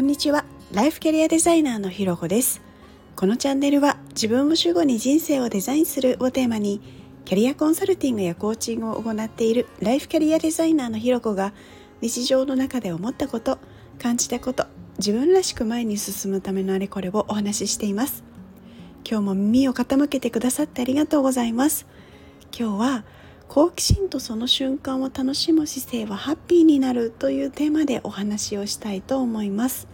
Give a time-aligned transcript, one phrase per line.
[0.00, 0.46] こんにちは。
[0.72, 2.62] ライフキャリアデザイナーのひろこです。
[3.16, 6.80] このチャンネルは自分を主語に人生をデザインするをテーマに
[7.26, 11.52] キャリアコンサルティングやコーチングを行っているライフキャリアデザイナーのひろこが
[12.00, 13.58] 日常の中で思ったこと
[13.98, 14.64] 感じたこと
[14.96, 18.24] 自分らしく前に進むためのあれこれをお話ししています。
[19.06, 21.86] 今日も耳を傾けてくださってありがとうございます。
[22.58, 23.04] 今日は
[23.50, 29.88] 好奇心とその瞬間を楽しむ姿勢はハッピーになるというテーマでお話をしたいと思います。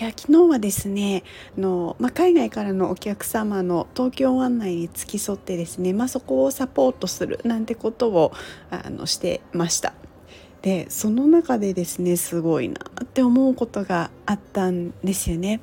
[0.00, 1.22] いや昨日はですね
[1.58, 8.32] の、まあ、海外からのお客様の東京案内に付き添ってですね、まあ、そこをサポートするなんてことを
[8.70, 9.92] あのしてました。
[10.62, 15.60] でその中でですねすごいなって思うことがあったんですよね。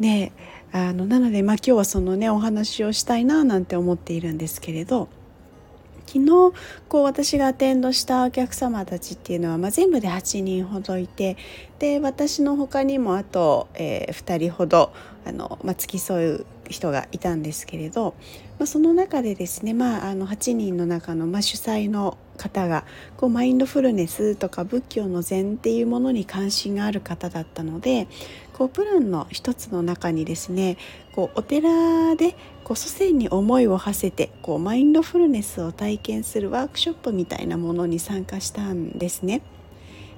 [0.00, 0.32] で
[0.72, 5.08] あのなので、まあ、今日はそのねお話をしたいななんて思っているんですけれど
[6.06, 6.52] 昨日
[6.88, 11.36] こう私がアテンドしたお客様たちっていうのは、まあ、全部で8人ほどいて
[11.78, 14.92] で私の他にもあと、えー、2人ほど
[15.26, 18.14] あの、まあ、付き添う人がいたんですけれど、
[18.58, 22.84] まあ、その中でですね、まあ、あの8人の中の、まあ、主催の方が
[23.16, 28.06] こうマインドフルネスとか仏教の禅っていうものに関心がある方だったので
[28.52, 30.76] こうプランの一つの中にですね
[31.14, 39.42] こうお寺でこう祖先に思いを馳せてこうマインドフルネスを体験するワークショップみたいなものに参加したんですね。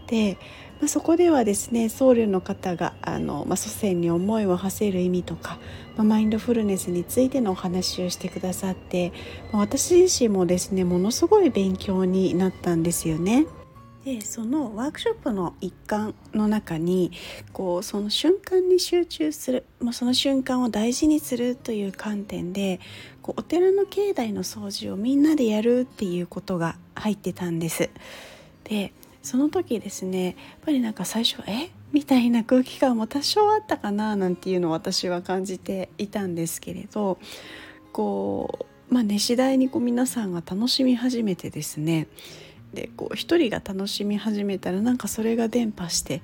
[0.09, 0.39] で、
[0.81, 5.59] まあ、そこではですね僧侶の方があの、まあ、祖先に思いを馳せる意味とか、
[5.97, 9.13] まあ、マインドフルネスについてのお話をしてくださって、
[9.53, 13.47] まあ、私自身もですねものすごい勉強になったんですよね。
[14.05, 17.13] でそのワークショップの一環の中に
[17.53, 22.81] こうその瞬間に集中する、まあ、その瞬間を大事にするという観点で
[23.21, 27.91] こうお寺の境内の掃除をみんなでやるっていうことが入ってたんです。
[28.65, 31.71] でその時ですねやっぱりなんか最初え？
[31.93, 37.19] みたいな空気感も多少あったかななんていうのを私は感じていたんですけれど
[37.93, 42.07] こうまあね次第にこう皆さんが楽しみ始めてですね
[42.75, 46.23] でこう一人が楽しみ始めたらなんかそれが伝播して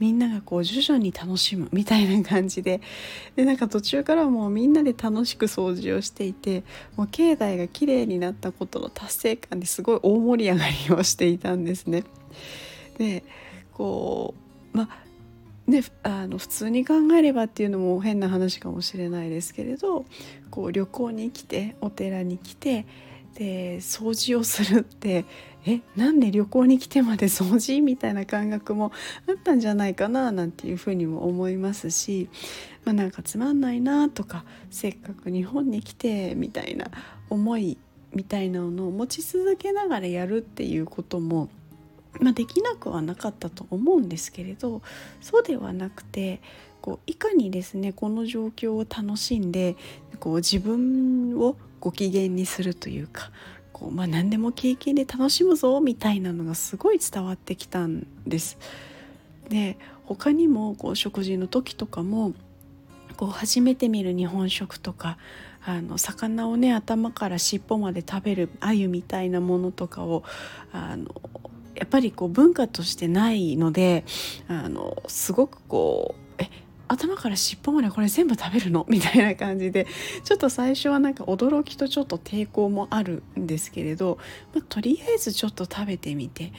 [0.00, 2.80] みんながこう徐々に楽しむみたいな感じで
[3.36, 6.64] でなんか途中からもうみんなで楽しく掃除をしていて
[6.96, 12.02] もう境内が綺麗になったことの達成感ですごい大盛り上がりをしていたんですね。
[12.98, 13.24] で
[13.72, 14.34] こ
[14.74, 15.02] うまあ
[15.66, 20.04] ね、あの普通に考えればっていうのも変な話かもしれないですけれど
[20.50, 22.84] こう旅行に来てお寺に来て
[23.34, 25.24] で掃除をするって
[25.64, 28.90] えなんで旅行に来てまで掃除みたいな感覚も
[29.28, 32.28] あったんじゃないかななんていうふうにも思いますし、
[32.84, 36.90] まあ、なんかつまんないなとかせっかく日本に来てみたいな
[37.30, 37.78] 思い
[38.12, 41.48] みたいなのを持ち続けながらやるっていうことも
[42.20, 44.82] まあ、できなくはなかったと思うんですけれど
[45.20, 46.40] そうではなくて
[46.80, 49.76] こういかにですねこの状況を楽しんで
[50.20, 53.30] こう自分をご機嫌にするというか
[53.72, 58.58] こう、まあ、何でも経験で楽しむぞみたいなのがすごい伝わってきたんです。
[59.48, 62.34] で他にもこう食事の時とかも
[63.16, 65.18] こう初めて見る日本食とか
[65.64, 70.24] あの魚をね頭から尻尾まで食べる鮎みたいなものとかを
[70.72, 71.06] あの
[71.92, 74.04] ぱりこう文化としてないので
[74.48, 76.48] あのすごくこうえ
[76.88, 78.84] 頭から尻尾までこれ全部食べるの？
[78.90, 79.86] みたいな感じで
[80.24, 84.18] ちょっと最初はなんか驚きとちょっと抵抗もあるんですけれど、
[84.54, 86.52] まあ、とりあえずちょっと食べてみて。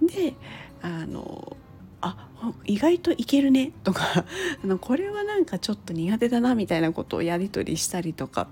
[0.00, 0.34] で
[0.80, 1.56] あの
[2.00, 2.28] あ
[2.64, 3.72] 意外といけるね？
[3.82, 4.24] とか
[4.62, 6.54] あのこれはなんかちょっと苦手だな？
[6.54, 8.46] みたいなことをやり取りしたりとか。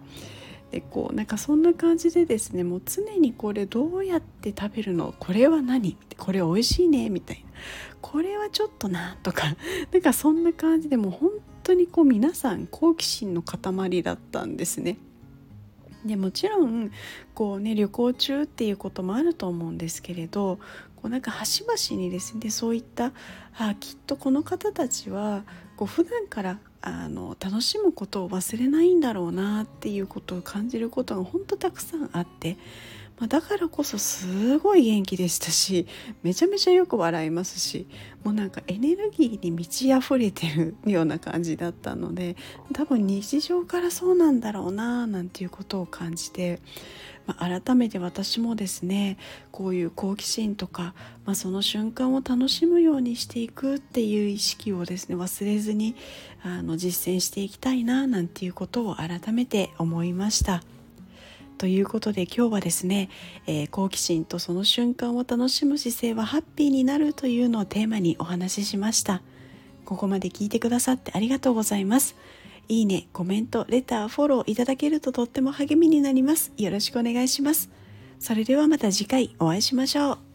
[0.77, 5.15] でこうなんかそんな感じでですねもう常にこれどうやって食べるの？
[5.19, 5.97] これは何？
[6.19, 7.09] これ美味しいね？
[7.09, 7.51] みたいな。
[8.03, 9.57] これはちょっとなとか。
[9.91, 11.31] なんかそんな感じでもう本
[11.63, 14.99] 当にこう皆さん好奇心の塊だったんですね。
[16.07, 16.91] でもちろん
[17.35, 20.59] こうね旅行中っていうこともあると思うんですけれど
[20.97, 23.13] こうなんか端々にですねそういった
[23.59, 25.45] あきっとこの方たちは
[25.77, 32.57] こう普段からあの楽しむことを忘れないんだろうなっていうことを感じることが本当たくさんあって
[33.19, 35.87] まあ、だからこそすごい元気でしたし
[36.23, 37.87] めちゃめちゃよく笑いますし
[38.25, 42.37] もうなんかエネルギーに満ち溢れてるような感じだったので
[42.75, 46.61] 多分日常からそうなんだろうななんていうことを感じて、
[47.27, 49.17] まあ、改めて私もですね
[49.51, 55.97] こういう好奇心とか、まあ、その瞬間を楽しむようにしていくっていう意識をですね忘れずに
[56.43, 60.76] あの実践していきたいななんていうことを改めて思いました。
[61.59, 63.09] ということで今日はですね、
[63.47, 69.23] えー、好奇心とその瞬間を楽しむ姿勢はハッピーになるというのをテーマにお話ししました。
[69.85, 72.17] ここまで聞いてくださってありがとうございます。
[72.69, 76.53] いいねコメントレターフォローいただけるととっても励みになります。
[76.59, 77.71] よろしくお願いします。
[78.19, 80.26] それではまた次回お会いしましょう。